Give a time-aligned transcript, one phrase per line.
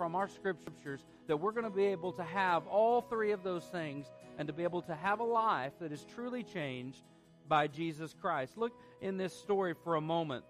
[0.00, 3.64] from our scriptures that we're going to be able to have all three of those
[3.64, 4.06] things
[4.38, 7.02] and to be able to have a life that is truly changed
[7.46, 8.56] by Jesus Christ.
[8.56, 10.42] Look in this story for a moment.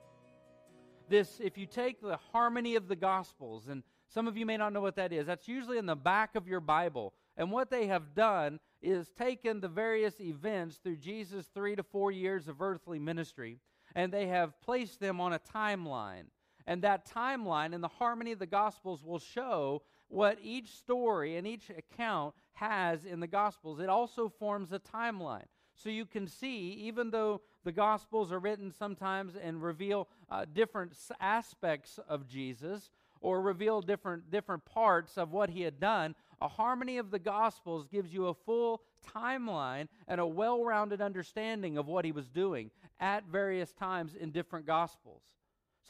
[1.08, 4.72] This, if you take the harmony of the Gospels, and some of you may not
[4.72, 7.12] know what that is, that's usually in the back of your Bible.
[7.36, 12.12] And what they have done is taken the various events through Jesus' three to four
[12.12, 13.58] years of earthly ministry,
[13.96, 16.26] and they have placed them on a timeline.
[16.66, 21.46] And that timeline and the harmony of the Gospels will show what each story and
[21.46, 23.80] each account has in the Gospels.
[23.80, 25.46] It also forms a timeline.
[25.74, 30.94] So you can see, even though the Gospels are written sometimes and reveal uh, different
[31.20, 32.90] aspects of Jesus
[33.20, 37.86] or reveal different, different parts of what he had done, a harmony of the Gospels
[37.86, 38.82] gives you a full
[39.14, 44.30] timeline and a well rounded understanding of what he was doing at various times in
[44.30, 45.22] different Gospels.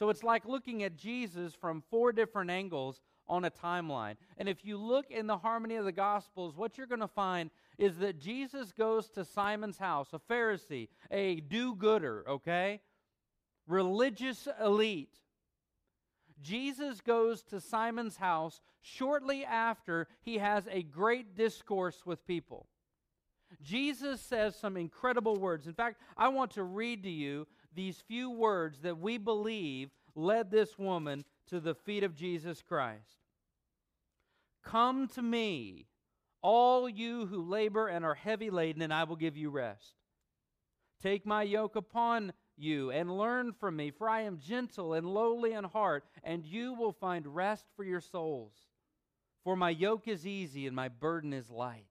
[0.01, 4.15] So it's like looking at Jesus from four different angles on a timeline.
[4.35, 7.51] And if you look in the harmony of the Gospels, what you're going to find
[7.77, 12.81] is that Jesus goes to Simon's house, a Pharisee, a do gooder, okay?
[13.67, 15.19] Religious elite.
[16.41, 22.65] Jesus goes to Simon's house shortly after he has a great discourse with people.
[23.61, 25.67] Jesus says some incredible words.
[25.67, 30.51] In fact, I want to read to you these few words that we believe led
[30.51, 33.17] this woman to the feet of Jesus Christ.
[34.63, 35.87] Come to me,
[36.41, 39.95] all you who labor and are heavy laden, and I will give you rest.
[41.01, 45.53] Take my yoke upon you and learn from me, for I am gentle and lowly
[45.53, 48.53] in heart, and you will find rest for your souls.
[49.43, 51.87] For my yoke is easy and my burden is light.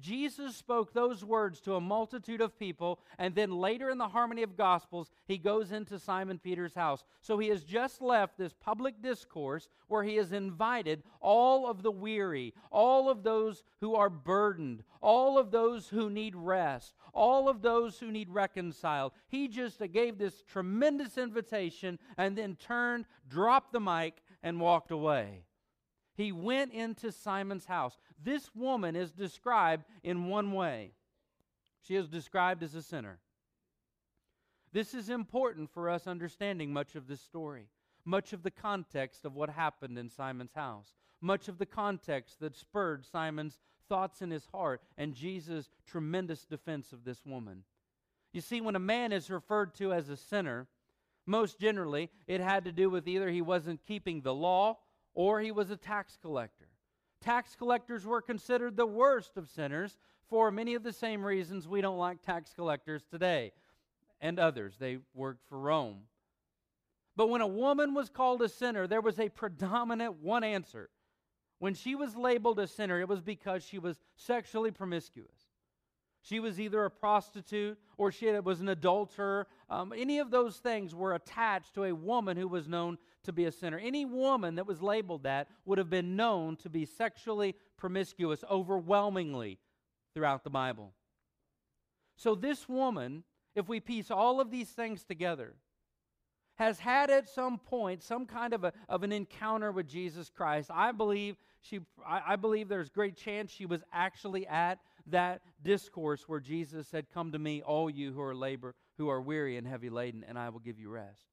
[0.00, 4.42] Jesus spoke those words to a multitude of people, and then later in the harmony
[4.42, 7.04] of Gospels, he goes into Simon Peter's house.
[7.20, 11.90] So he has just left this public discourse where he has invited all of the
[11.90, 17.62] weary, all of those who are burdened, all of those who need rest, all of
[17.62, 19.12] those who need reconciled.
[19.28, 25.44] He just gave this tremendous invitation and then turned, dropped the mic, and walked away.
[26.18, 27.96] He went into Simon's house.
[28.20, 30.90] This woman is described in one way
[31.80, 33.20] she is described as a sinner.
[34.72, 37.68] This is important for us understanding much of this story,
[38.04, 42.56] much of the context of what happened in Simon's house, much of the context that
[42.56, 47.62] spurred Simon's thoughts in his heart and Jesus' tremendous defense of this woman.
[48.32, 50.66] You see, when a man is referred to as a sinner,
[51.26, 54.78] most generally it had to do with either he wasn't keeping the law
[55.14, 56.68] or he was a tax collector.
[57.20, 59.96] Tax collectors were considered the worst of sinners
[60.28, 63.52] for many of the same reasons we don't like tax collectors today
[64.20, 64.76] and others.
[64.78, 66.02] They worked for Rome.
[67.16, 70.90] But when a woman was called a sinner, there was a predominant one answer.
[71.58, 75.37] When she was labeled a sinner, it was because she was sexually promiscuous.
[76.22, 79.46] She was either a prostitute or she was an adulterer.
[79.70, 83.44] Um, any of those things were attached to a woman who was known to be
[83.44, 83.78] a sinner.
[83.78, 89.58] Any woman that was labeled that would have been known to be sexually promiscuous overwhelmingly
[90.14, 90.92] throughout the Bible.
[92.16, 93.22] So, this woman,
[93.54, 95.54] if we piece all of these things together,
[96.56, 100.70] has had at some point some kind of, a, of an encounter with Jesus Christ.
[100.74, 106.28] I believe she I, I believe there's great chance she was actually at that discourse
[106.28, 109.66] where Jesus said, Come to me, all you who are labor, who are weary and
[109.66, 111.26] heavy laden, and I will give you rest.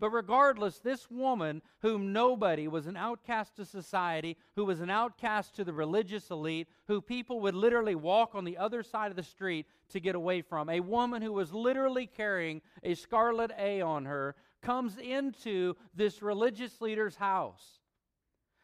[0.00, 5.54] But regardless, this woman, whom nobody was an outcast to society, who was an outcast
[5.56, 9.22] to the religious elite, who people would literally walk on the other side of the
[9.22, 14.06] street to get away from, a woman who was literally carrying a scarlet A on
[14.06, 17.80] her, comes into this religious leader's house.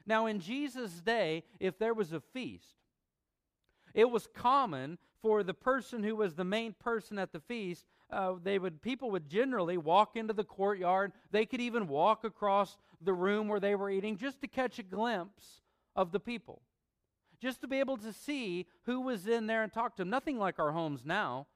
[0.07, 2.76] Now, in Jesus' day, if there was a feast,
[3.97, 7.87] it was common for the person who was the main person at the feast.
[8.11, 11.13] Uh, they would people would generally walk into the courtyard.
[11.33, 14.85] They could even walk across the room where they were eating just to catch a
[14.85, 15.63] glimpse
[15.97, 16.61] of the people,
[17.41, 20.11] just to be able to see who was in there and talk to them.
[20.11, 21.47] Nothing like our homes now.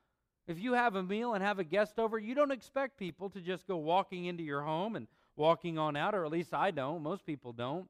[0.48, 3.40] If you have a meal and have a guest over, you don't expect people to
[3.40, 7.02] just go walking into your home and walking on out, or at least I don't.
[7.02, 7.88] Most people don't.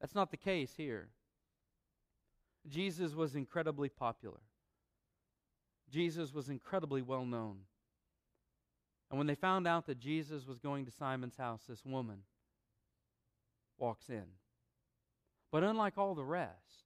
[0.00, 1.10] That's not the case here.
[2.68, 4.40] Jesus was incredibly popular.
[5.90, 7.58] Jesus was incredibly well known.
[9.10, 12.22] And when they found out that Jesus was going to Simon's house, this woman
[13.78, 14.24] walks in.
[15.52, 16.84] But unlike all the rest,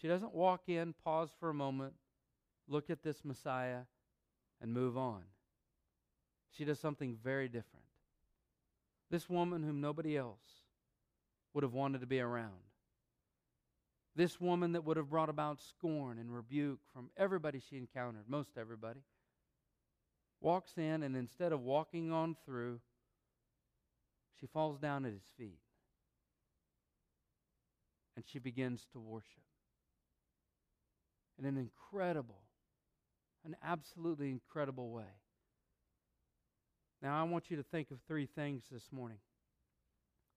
[0.00, 1.94] she doesn't walk in, pause for a moment,
[2.66, 3.82] look at this Messiah,
[4.60, 5.22] and move on.
[6.56, 7.84] She does something very different.
[9.10, 10.40] This woman whom nobody else
[11.52, 12.65] would have wanted to be around.
[14.16, 18.56] This woman that would have brought about scorn and rebuke from everybody she encountered, most
[18.58, 19.00] everybody,
[20.40, 22.80] walks in and instead of walking on through,
[24.40, 25.58] she falls down at his feet
[28.16, 29.42] and she begins to worship
[31.38, 32.40] in an incredible,
[33.44, 35.04] an absolutely incredible way.
[37.02, 39.18] Now, I want you to think of three things this morning.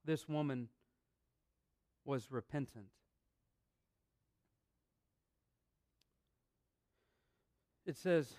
[0.04, 0.68] This woman
[2.04, 2.88] was repentant.
[7.90, 8.32] It says,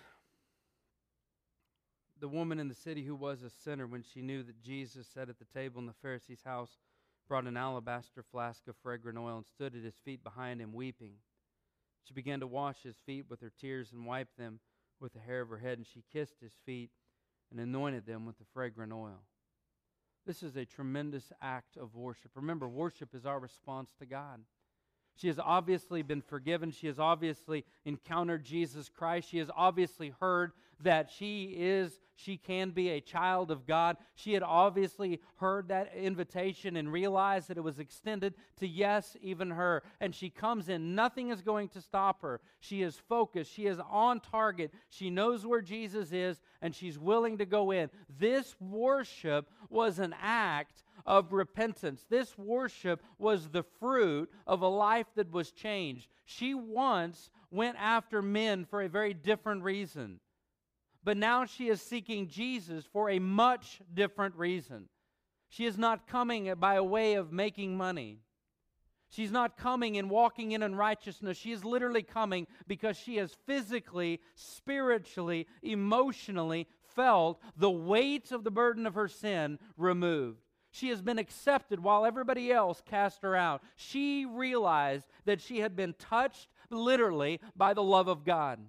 [2.21, 5.27] the woman in the city who was a sinner, when she knew that Jesus sat
[5.27, 6.77] at the table in the Pharisee's house,
[7.27, 11.15] brought an alabaster flask of fragrant oil and stood at his feet behind him, weeping.
[12.05, 14.61] She began to wash his feet with her tears and wiped them
[15.01, 16.91] with the hair of her head, and she kissed his feet
[17.51, 19.19] and anointed them with the fragrant oil.
[20.25, 22.31] This is a tremendous act of worship.
[22.35, 24.39] Remember, worship is our response to God.
[25.15, 26.71] She has obviously been forgiven.
[26.71, 29.29] She has obviously encountered Jesus Christ.
[29.29, 30.51] She has obviously heard
[30.83, 33.97] that she is, she can be a child of God.
[34.15, 39.51] She had obviously heard that invitation and realized that it was extended to yes, even
[39.51, 39.83] her.
[39.99, 40.95] And she comes in.
[40.95, 42.41] Nothing is going to stop her.
[42.59, 43.51] She is focused.
[43.51, 44.71] She is on target.
[44.89, 47.89] She knows where Jesus is and she's willing to go in.
[48.19, 52.05] This worship was an act of repentance.
[52.09, 56.07] This worship was the fruit of a life that was changed.
[56.25, 60.19] She once went after men for a very different reason.
[61.03, 64.87] But now she is seeking Jesus for a much different reason.
[65.49, 68.19] She is not coming by a way of making money.
[69.09, 71.35] She's not coming and walking in unrighteousness.
[71.35, 78.51] She is literally coming because she has physically, spiritually, emotionally felt the weight of the
[78.51, 80.39] burden of her sin removed.
[80.71, 83.61] She has been accepted while everybody else cast her out.
[83.75, 88.59] She realized that she had been touched literally by the love of God.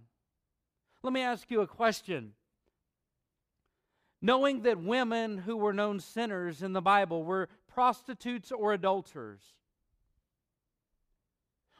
[1.04, 2.32] Let me ask you a question.
[4.20, 9.54] Knowing that women who were known sinners in the Bible were prostitutes or adulterers,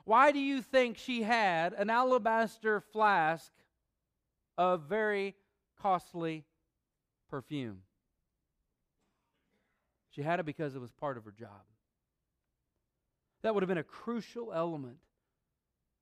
[0.05, 3.53] why do you think she had an alabaster flask
[4.59, 5.35] of very
[5.81, 6.45] costly
[7.29, 7.83] perfume?
[10.13, 11.65] She had it because it was part of her job.
[13.43, 14.99] That would have been a crucial element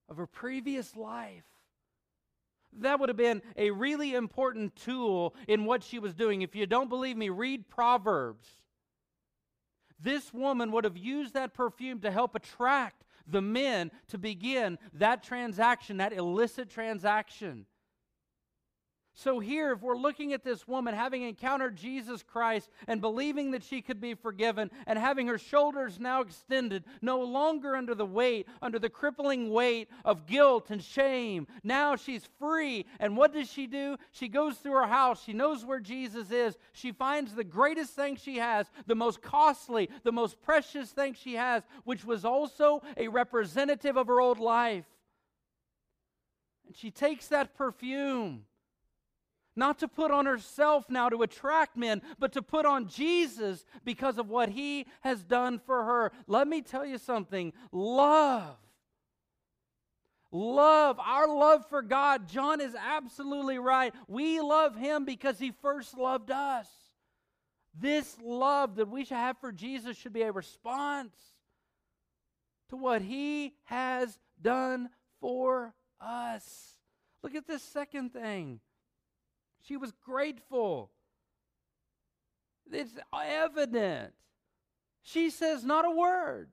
[0.08, 1.44] of her previous life.
[2.80, 6.42] That would have been a really important tool in what she was doing.
[6.42, 8.48] If you don't believe me, read Proverbs.
[9.98, 15.22] This woman would have used that perfume to help attract the men to begin that
[15.22, 17.66] transaction, that illicit transaction.
[19.22, 23.62] So, here, if we're looking at this woman having encountered Jesus Christ and believing that
[23.62, 28.48] she could be forgiven and having her shoulders now extended, no longer under the weight,
[28.62, 32.86] under the crippling weight of guilt and shame, now she's free.
[32.98, 33.98] And what does she do?
[34.10, 35.22] She goes through her house.
[35.22, 36.56] She knows where Jesus is.
[36.72, 41.34] She finds the greatest thing she has, the most costly, the most precious thing she
[41.34, 44.86] has, which was also a representative of her old life.
[46.66, 48.46] And she takes that perfume
[49.60, 54.16] not to put on herself now to attract men, but to put on Jesus because
[54.16, 56.12] of what he has done for her.
[56.26, 58.56] Let me tell you something love.
[60.32, 63.92] Love, our love for God, John is absolutely right.
[64.08, 66.68] We love him because he first loved us.
[67.78, 71.14] This love that we should have for Jesus should be a response
[72.70, 74.88] to what he has done
[75.20, 76.76] for us.
[77.22, 78.60] Look at this second thing.
[79.66, 80.90] She was grateful.
[82.70, 84.12] It's evident.
[85.02, 86.50] She says not a word.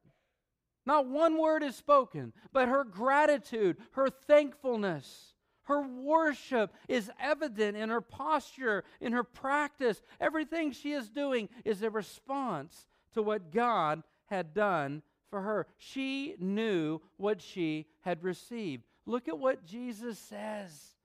[0.86, 5.34] Not one word is spoken, but her gratitude, her thankfulness,
[5.64, 10.02] her worship is evident in her posture, in her practice.
[10.22, 15.68] Everything she is doing is a response to what God had done for her.
[15.78, 18.86] She knew what she had received.
[19.06, 20.96] Look at what Jesus says.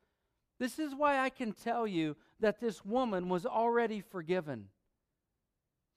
[0.62, 4.68] This is why I can tell you that this woman was already forgiven.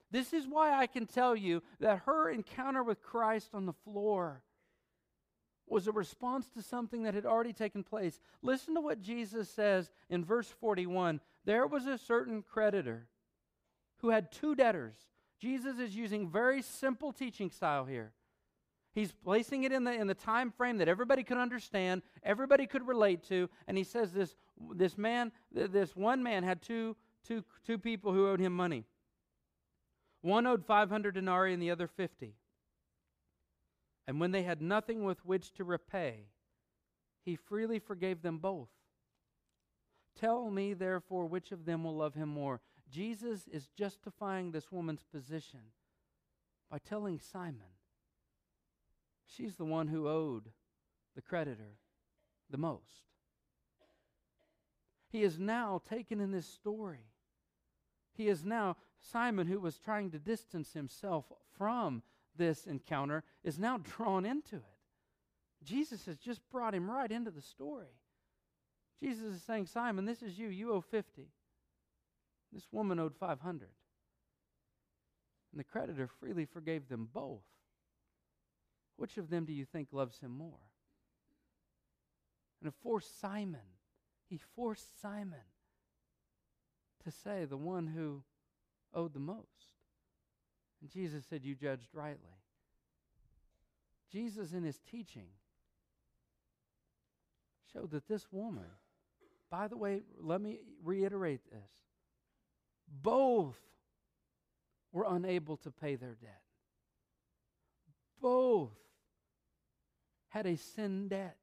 [0.09, 4.41] This is why I can tell you that her encounter with Christ on the floor
[5.67, 8.19] was a response to something that had already taken place.
[8.41, 13.05] Listen to what Jesus says in verse 41 There was a certain creditor
[13.97, 14.95] who had two debtors.
[15.39, 18.13] Jesus is using very simple teaching style here.
[18.95, 22.87] He's placing it in the, in the time frame that everybody could understand, everybody could
[22.87, 24.37] relate to, and he says this,
[24.71, 26.95] this man, this one man had two,
[27.27, 28.85] two, two people who owed him money.
[30.21, 32.35] One owed 500 denarii and the other 50.
[34.07, 36.29] And when they had nothing with which to repay,
[37.25, 38.69] he freely forgave them both.
[40.17, 42.61] Tell me, therefore, which of them will love him more.
[42.89, 45.59] Jesus is justifying this woman's position
[46.71, 47.74] by telling Simon
[49.25, 50.49] she's the one who owed
[51.15, 51.77] the creditor
[52.49, 53.03] the most.
[55.09, 57.05] He is now taken in this story.
[58.13, 61.25] He is now, Simon, who was trying to distance himself
[61.57, 62.03] from
[62.37, 64.63] this encounter, is now drawn into it.
[65.63, 67.95] Jesus has just brought him right into the story.
[69.01, 70.47] Jesus is saying, Simon, this is you.
[70.47, 71.27] You owe 50.
[72.53, 73.69] This woman owed 500.
[75.51, 77.43] And the creditor freely forgave them both.
[78.97, 80.59] Which of them do you think loves him more?
[82.61, 83.59] And it forced Simon,
[84.29, 85.39] he forced Simon
[87.03, 88.23] to say the one who
[88.93, 89.73] owed the most.
[90.81, 92.39] And Jesus said, You judged rightly.
[94.11, 95.27] Jesus, in his teaching,
[97.73, 98.65] showed that this woman,
[99.49, 101.71] by the way, let me reiterate this
[103.01, 103.57] both
[104.91, 106.41] were unable to pay their debt.
[108.21, 108.77] Both
[110.35, 111.37] had a sin debt.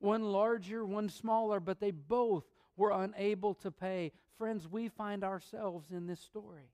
[0.00, 2.44] One larger, one smaller, but they both
[2.76, 4.10] were unable to pay.
[4.36, 6.72] Friends, we find ourselves in this story.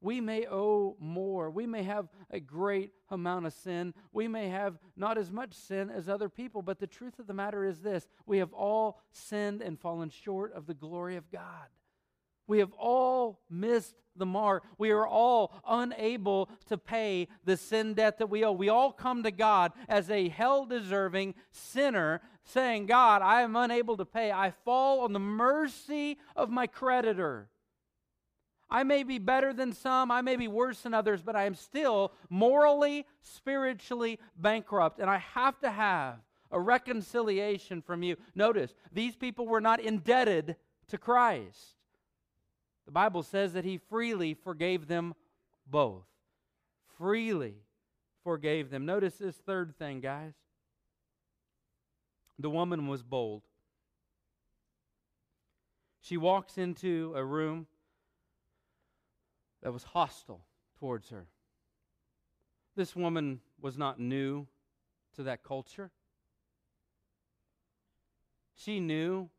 [0.00, 1.50] We may owe more.
[1.50, 3.92] We may have a great amount of sin.
[4.12, 7.34] We may have not as much sin as other people, but the truth of the
[7.34, 11.68] matter is this we have all sinned and fallen short of the glory of God.
[12.46, 14.64] We have all missed the mark.
[14.78, 18.52] We are all unable to pay the sin debt that we owe.
[18.52, 23.96] We all come to God as a hell deserving sinner, saying, God, I am unable
[23.96, 24.32] to pay.
[24.32, 27.48] I fall on the mercy of my creditor.
[28.68, 31.54] I may be better than some, I may be worse than others, but I am
[31.54, 36.20] still morally, spiritually bankrupt, and I have to have
[36.50, 38.16] a reconciliation from you.
[38.34, 40.56] Notice, these people were not indebted
[40.88, 41.81] to Christ.
[42.86, 45.14] The Bible says that he freely forgave them
[45.66, 46.04] both.
[46.98, 47.56] Freely
[48.24, 48.84] forgave them.
[48.84, 50.34] Notice this third thing, guys.
[52.38, 53.42] The woman was bold.
[56.00, 57.66] She walks into a room
[59.62, 60.44] that was hostile
[60.80, 61.26] towards her.
[62.74, 64.48] This woman was not new
[65.14, 65.90] to that culture.
[68.56, 69.30] She knew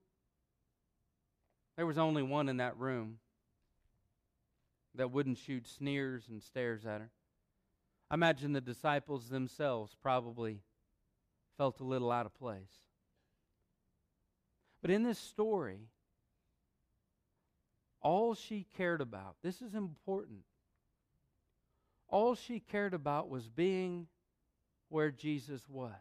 [1.75, 3.19] there was only one in that room
[4.95, 7.09] that wouldn't shoot sneers and stares at her.
[8.11, 10.61] I imagine the disciples themselves probably
[11.57, 12.71] felt a little out of place.
[14.81, 15.87] But in this story,
[18.01, 20.41] all she cared about, this is important,
[22.07, 24.07] all she cared about was being
[24.89, 25.91] where Jesus was.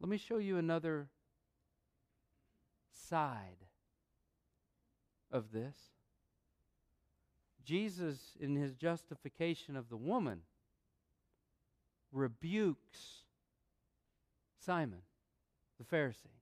[0.00, 1.08] Let me show you another
[3.08, 3.64] side
[5.32, 5.74] of this.
[7.64, 10.40] Jesus, in his justification of the woman,
[12.12, 13.24] rebukes
[14.64, 15.00] Simon,
[15.78, 16.40] the Pharisee.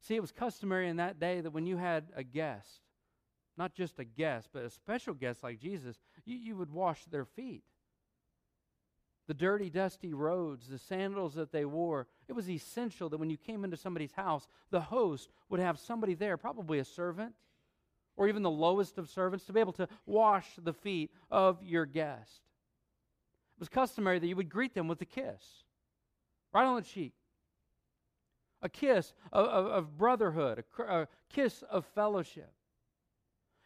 [0.00, 2.82] See, it was customary in that day that when you had a guest,
[3.56, 7.24] not just a guest, but a special guest like Jesus, you, you would wash their
[7.24, 7.64] feet.
[9.26, 13.36] The dirty, dusty roads, the sandals that they wore, it was essential that when you
[13.36, 17.34] came into somebody's house, the host would have somebody there, probably a servant
[18.16, 21.86] or even the lowest of servants, to be able to wash the feet of your
[21.86, 22.40] guest.
[23.56, 25.64] It was customary that you would greet them with a kiss,
[26.52, 27.14] right on the cheek
[28.62, 32.52] a kiss of, of, of brotherhood, a, a kiss of fellowship.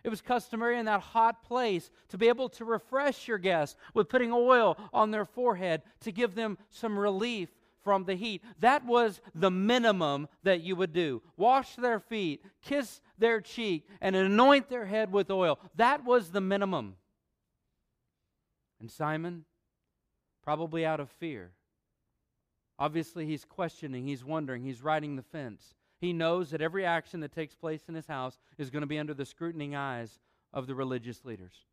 [0.03, 4.09] It was customary in that hot place to be able to refresh your guests with
[4.09, 7.51] putting oil on their forehead to give them some relief
[7.83, 8.43] from the heat.
[8.59, 11.23] That was the minimum that you would do.
[11.37, 15.59] Wash their feet, kiss their cheek, and anoint their head with oil.
[15.77, 16.97] That was the minimum.
[18.81, 19.45] And Simon,
[20.43, 21.53] probably out of fear,
[22.81, 25.75] Obviously, he's questioning, he's wondering, he's riding the fence.
[26.01, 28.99] He knows that every action that takes place in his house is going to be
[28.99, 30.19] under the scrutinizing eyes
[30.55, 31.67] of the religious leaders.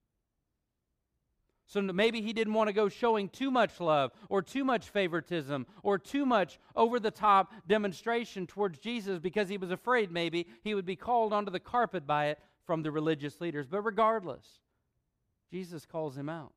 [1.67, 5.67] So maybe he didn't want to go showing too much love or too much favoritism
[5.83, 10.73] or too much over the top demonstration towards Jesus because he was afraid maybe he
[10.73, 13.67] would be called onto the carpet by it from the religious leaders.
[13.67, 14.59] But regardless,
[15.51, 16.53] Jesus calls him out.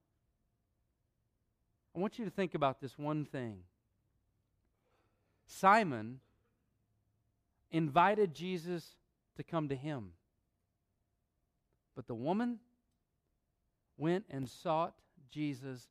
[1.97, 3.65] I want you to think about this one thing.
[5.45, 6.21] Simon
[7.73, 8.95] invited Jesus
[9.37, 10.13] to come to him.
[11.97, 12.61] But the woman
[14.01, 14.95] went and sought
[15.31, 15.87] Jesus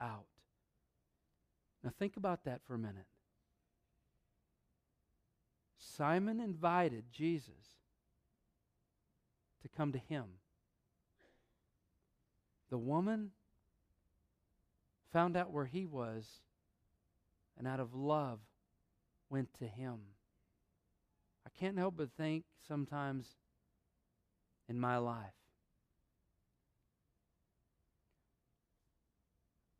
[0.00, 0.26] out.
[1.82, 3.06] Now, think about that for a minute.
[5.78, 7.78] Simon invited Jesus
[9.62, 10.24] to come to him.
[12.70, 13.30] The woman
[15.12, 16.40] found out where he was
[17.56, 18.40] and out of love
[19.30, 20.00] went to him.
[21.46, 23.36] I can't help but think sometimes
[24.68, 25.43] in my life.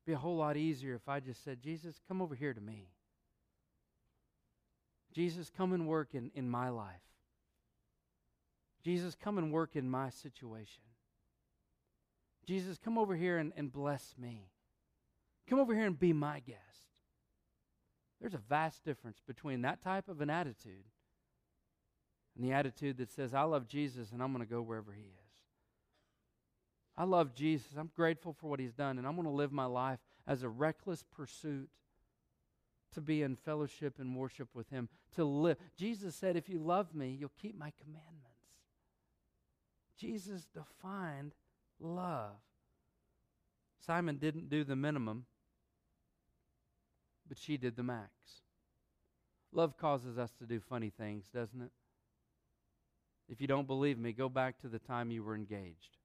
[0.06, 2.88] Be a whole lot easier if I just said, Jesus, come over here to me.
[5.12, 7.00] Jesus, come and work in, in my life.
[8.82, 10.82] Jesus, come and work in my situation.
[12.46, 14.50] Jesus, come over here and, and bless me.
[15.48, 16.58] Come over here and be my guest.
[18.20, 20.84] There's a vast difference between that type of an attitude
[22.36, 25.02] and the attitude that says, I love Jesus and I'm going to go wherever he
[25.02, 25.23] is.
[26.96, 27.68] I love Jesus.
[27.76, 30.48] I'm grateful for what he's done, and I'm going to live my life as a
[30.48, 31.68] reckless pursuit
[32.94, 35.56] to be in fellowship and worship with him, to live.
[35.76, 38.20] Jesus said, If you love me, you'll keep my commandments.
[39.98, 41.34] Jesus defined
[41.80, 42.36] love.
[43.84, 45.26] Simon didn't do the minimum,
[47.28, 48.10] but she did the max.
[49.52, 51.70] Love causes us to do funny things, doesn't it?
[53.28, 55.96] If you don't believe me, go back to the time you were engaged.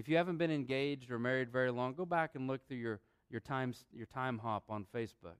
[0.00, 3.00] If you haven't been engaged or married very long, go back and look through your,
[3.28, 5.36] your, time, your Timehop on Facebook.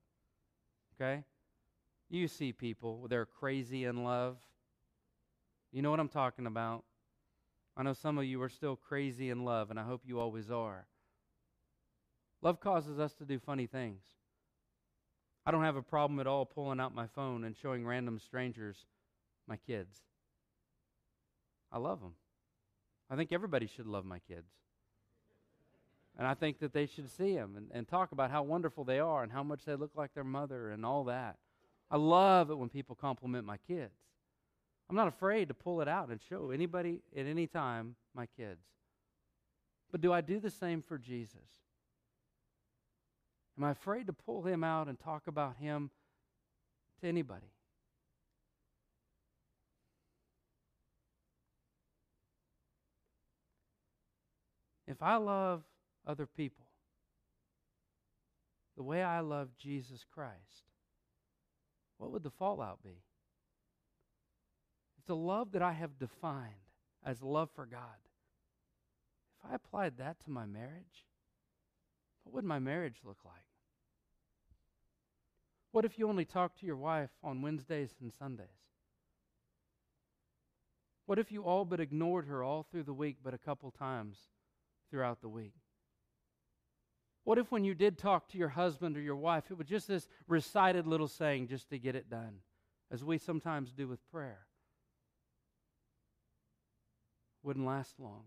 [0.93, 1.23] Okay?
[2.11, 4.37] You see people, they're crazy in love.
[5.71, 6.83] You know what I'm talking about.
[7.75, 10.51] I know some of you are still crazy in love, and I hope you always
[10.51, 10.85] are.
[12.43, 14.03] Love causes us to do funny things.
[15.43, 18.85] I don't have a problem at all pulling out my phone and showing random strangers
[19.47, 20.01] my kids.
[21.71, 22.13] I love them.
[23.11, 24.47] I think everybody should love my kids.
[26.17, 28.99] And I think that they should see them and, and talk about how wonderful they
[28.99, 31.37] are and how much they look like their mother and all that.
[31.89, 33.93] I love it when people compliment my kids.
[34.89, 38.61] I'm not afraid to pull it out and show anybody at any time my kids.
[39.91, 41.41] But do I do the same for Jesus?
[43.57, 45.91] Am I afraid to pull him out and talk about him
[47.01, 47.51] to anybody?
[54.91, 55.63] If I love
[56.05, 56.65] other people
[58.75, 60.65] the way I love Jesus Christ,
[61.97, 63.03] what would the fallout be?
[64.99, 66.51] If the love that I have defined
[67.05, 67.79] as love for God,
[69.39, 71.05] if I applied that to my marriage,
[72.23, 73.35] what would my marriage look like?
[75.71, 78.47] What if you only talk to your wife on Wednesdays and Sundays?
[81.05, 84.17] What if you all but ignored her all through the week but a couple times
[84.91, 85.53] throughout the week?
[87.23, 89.87] What if when you did talk to your husband or your wife, it was just
[89.87, 92.39] this recited little saying just to get it done,
[92.91, 94.39] as we sometimes do with prayer?
[97.43, 98.25] Wouldn't last long.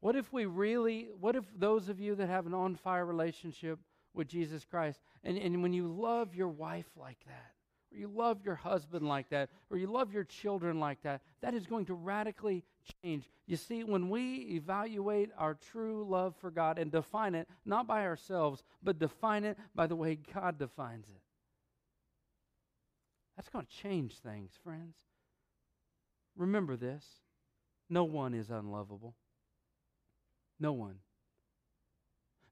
[0.00, 3.78] What if we really, what if those of you that have an on fire relationship
[4.14, 7.52] with Jesus Christ, and, and when you love your wife like that,
[7.92, 11.54] or you love your husband like that, or you love your children like that, that
[11.54, 12.64] is going to radically
[13.02, 13.28] change.
[13.46, 18.04] You see, when we evaluate our true love for God and define it, not by
[18.04, 21.20] ourselves, but define it by the way God defines it,
[23.36, 24.96] that's going to change things, friends.
[26.36, 27.04] Remember this
[27.88, 29.16] no one is unlovable.
[30.60, 30.96] No one.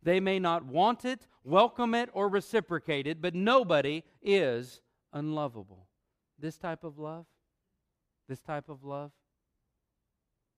[0.03, 4.81] They may not want it, welcome it, or reciprocate it, but nobody is
[5.13, 5.87] unlovable.
[6.39, 7.27] This type of love,
[8.29, 9.13] this type of love,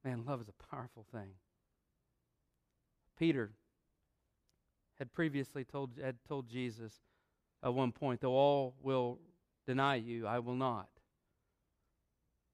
[0.05, 1.31] man, love is a powerful thing.
[3.19, 3.53] Peter
[4.99, 6.93] had previously told, had told Jesus
[7.63, 9.19] at one point, though all will
[9.67, 10.89] deny you, I will not.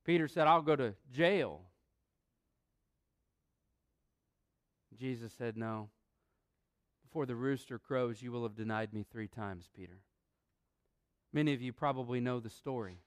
[0.04, 1.62] Peter said, I'll go to jail.
[4.98, 5.90] Jesus said, No.
[7.02, 10.00] Before the rooster crows, you will have denied me three times, Peter.
[11.32, 12.98] Many of you probably know the story.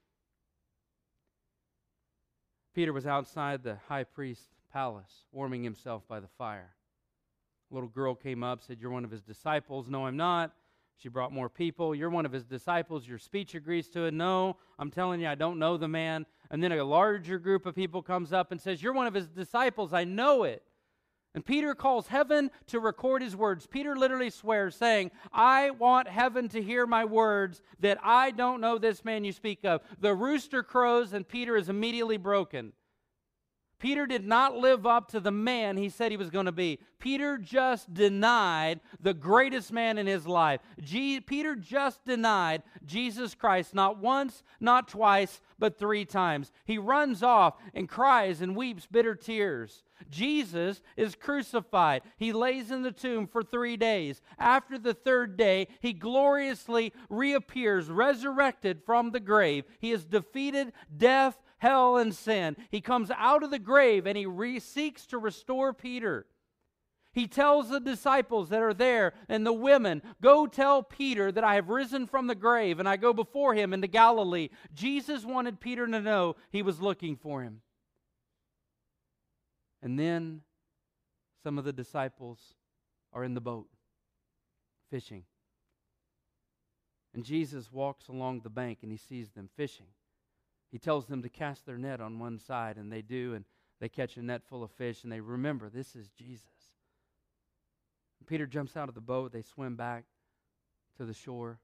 [2.73, 6.75] Peter was outside the high priest's palace, warming himself by the fire.
[7.69, 9.89] A little girl came up, said, You're one of his disciples.
[9.89, 10.53] No, I'm not.
[10.97, 11.95] She brought more people.
[11.95, 13.07] You're one of his disciples.
[13.07, 14.13] Your speech agrees to it.
[14.13, 16.25] No, I'm telling you, I don't know the man.
[16.51, 19.27] And then a larger group of people comes up and says, You're one of his
[19.27, 19.93] disciples.
[19.93, 20.63] I know it.
[21.35, 23.67] And Peter calls heaven to record his words.
[23.67, 28.77] Peter literally swears, saying, I want heaven to hear my words that I don't know
[28.77, 29.81] this man you speak of.
[29.99, 32.73] The rooster crows, and Peter is immediately broken.
[33.79, 36.79] Peter did not live up to the man he said he was going to be.
[36.99, 40.59] Peter just denied the greatest man in his life.
[40.81, 46.51] Je- Peter just denied Jesus Christ not once, not twice, but three times.
[46.65, 49.83] He runs off and cries and weeps bitter tears.
[50.09, 52.01] Jesus is crucified.
[52.17, 54.21] He lays in the tomb for three days.
[54.37, 59.65] After the third day, he gloriously reappears, resurrected from the grave.
[59.79, 62.57] He has defeated death, hell, and sin.
[62.71, 66.25] He comes out of the grave and he re- seeks to restore Peter.
[67.11, 71.55] He tells the disciples that are there and the women, Go tell Peter that I
[71.55, 74.49] have risen from the grave and I go before him into Galilee.
[74.73, 77.61] Jesus wanted Peter to know he was looking for him.
[79.81, 80.41] And then
[81.43, 82.39] some of the disciples
[83.13, 83.67] are in the boat
[84.91, 85.23] fishing.
[87.13, 89.87] And Jesus walks along the bank and he sees them fishing.
[90.71, 93.45] He tells them to cast their net on one side, and they do, and
[93.79, 96.73] they catch a net full of fish, and they remember this is Jesus.
[98.19, 99.31] And Peter jumps out of the boat.
[99.31, 100.03] They swim back
[100.97, 101.59] to the shore.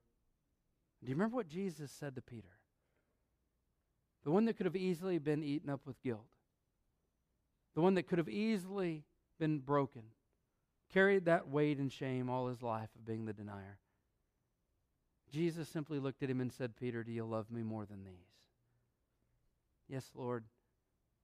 [1.04, 2.48] Do you remember what Jesus said to Peter?
[4.24, 6.26] The one that could have easily been eaten up with guilt
[7.76, 9.04] the one that could have easily
[9.38, 10.02] been broken,
[10.92, 13.78] carried that weight and shame all his life of being the denier.
[15.30, 18.35] Jesus simply looked at him and said, Peter, do you love me more than these?
[19.88, 20.44] Yes, Lord,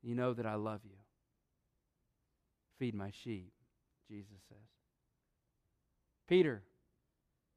[0.03, 0.96] you know that I love you.
[2.79, 3.53] Feed my sheep,
[4.09, 4.59] Jesus says.
[6.29, 6.62] Peter,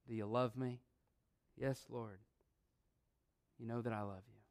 [0.07, 0.81] do you love me?
[1.57, 2.19] Yes, Lord.
[3.57, 4.41] You know that I love you.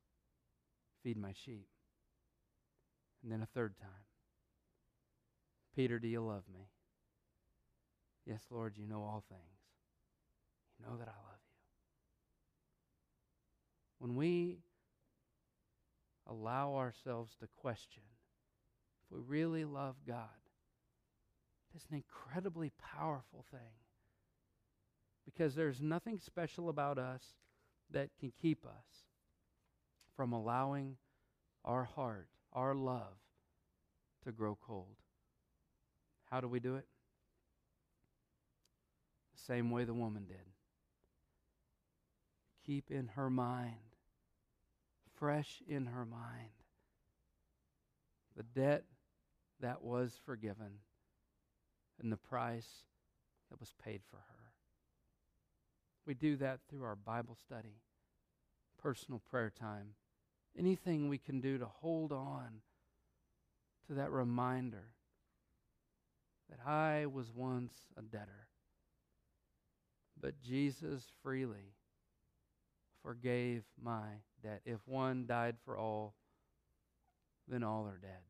[1.03, 1.67] Feed my sheep.
[3.23, 3.91] And then a third time.
[5.77, 6.69] Peter, do you love me?
[8.27, 9.43] Yes, Lord, you know all things.
[10.79, 11.55] You know that I love you.
[13.99, 14.59] When we
[16.29, 18.03] allow ourselves to question
[19.05, 20.29] if we really love God,
[21.75, 23.61] it's an incredibly powerful thing.
[25.25, 27.23] Because there's nothing special about us
[27.91, 29.05] that can keep us
[30.17, 30.97] from allowing
[31.65, 33.17] our heart, our love,
[34.25, 34.97] to grow cold.
[36.31, 36.87] How do we do it?
[39.35, 40.37] The same way the woman did.
[42.67, 43.94] Keep in her mind,
[45.19, 46.51] fresh in her mind,
[48.37, 48.85] the debt
[49.61, 50.81] that was forgiven
[52.03, 52.69] and the price
[53.51, 54.53] that was paid for her.
[56.07, 57.81] We do that through our Bible study,
[58.83, 59.95] personal prayer time,
[60.59, 62.61] anything we can do to hold on
[63.87, 64.91] to that reminder
[66.51, 68.49] that I was once a debtor.
[70.21, 71.73] But Jesus freely
[73.05, 74.07] forgave my
[74.43, 74.63] debt.
[74.65, 76.15] If one died for all,
[77.47, 78.23] then all are dead.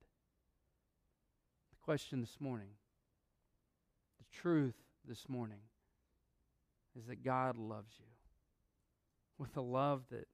[1.70, 2.70] The question this morning,
[4.18, 4.74] the truth
[5.06, 5.60] this morning,
[6.98, 8.06] is that God loves you
[9.38, 10.26] with a love that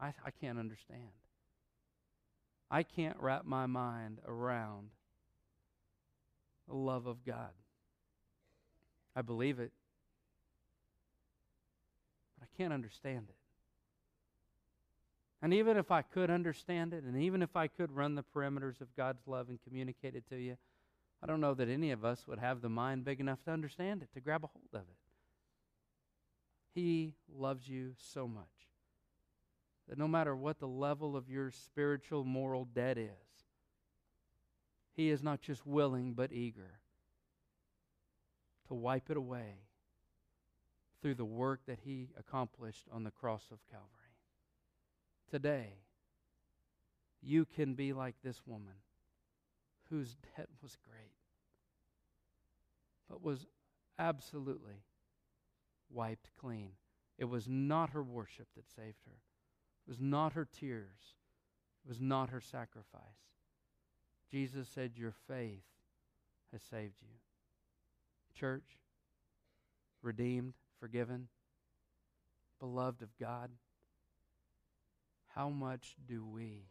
[0.00, 1.02] I, I can't understand.
[2.70, 4.90] I can't wrap my mind around
[6.68, 7.52] the love of God.
[9.16, 9.70] I believe it,
[12.38, 13.36] but I can't understand it.
[15.44, 18.80] And even if I could understand it, and even if I could run the perimeters
[18.80, 20.56] of God's love and communicate it to you,
[21.22, 24.00] I don't know that any of us would have the mind big enough to understand
[24.00, 24.96] it, to grab a hold of it.
[26.74, 28.46] He loves you so much
[29.86, 33.10] that no matter what the level of your spiritual, moral debt is,
[34.94, 36.78] he is not just willing, but eager
[38.68, 39.56] to wipe it away
[41.02, 44.03] through the work that He accomplished on the cross of Calvary.
[45.34, 45.72] Today,
[47.20, 48.74] you can be like this woman
[49.90, 51.10] whose debt was great,
[53.10, 53.44] but was
[53.98, 54.84] absolutely
[55.90, 56.70] wiped clean.
[57.18, 59.18] It was not her worship that saved her.
[59.84, 61.16] It was not her tears.
[61.84, 63.00] It was not her sacrifice.
[64.30, 65.64] Jesus said, Your faith
[66.52, 67.08] has saved you.
[68.38, 68.78] Church,
[70.00, 71.26] redeemed, forgiven,
[72.60, 73.50] beloved of God,
[75.34, 76.62] how much do we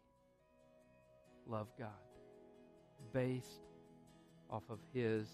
[1.45, 1.89] love God
[3.11, 3.61] based
[4.49, 5.27] off of His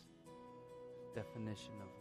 [1.13, 1.98] definition of?